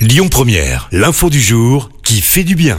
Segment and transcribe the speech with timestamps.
[0.00, 2.78] Lyon Première, l'info du jour qui fait du bien.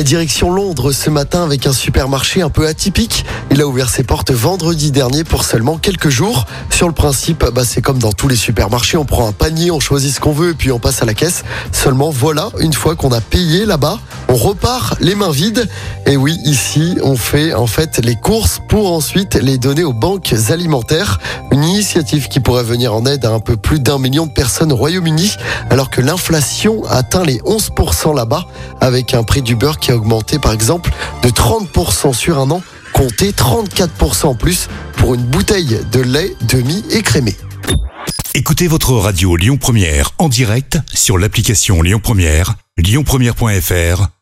[0.00, 3.24] Direction Londres ce matin avec un supermarché un peu atypique.
[3.50, 6.46] Il a ouvert ses portes vendredi dernier pour seulement quelques jours.
[6.70, 9.80] Sur le principe, bah, c'est comme dans tous les supermarchés, on prend un panier, on
[9.80, 11.44] choisit ce qu'on veut et puis on passe à la caisse.
[11.72, 13.98] Seulement voilà, une fois qu'on a payé là-bas,
[14.32, 15.68] on repart les mains vides.
[16.06, 20.34] Et oui, ici, on fait en fait les courses pour ensuite les donner aux banques
[20.48, 21.18] alimentaires.
[21.52, 24.72] Une initiative qui pourrait venir en aide à un peu plus d'un million de personnes
[24.72, 25.32] au Royaume-Uni,
[25.68, 28.46] alors que l'inflation atteint les 11% là-bas,
[28.80, 30.90] avec un prix du beurre qui a augmenté par exemple
[31.22, 32.62] de 30% sur un an,
[32.94, 37.36] comptez 34% en plus pour une bouteille de lait demi écrémé.
[38.34, 44.21] Écoutez votre radio Lyon Première en direct sur l'application Lyon Première, lyonpremière.fr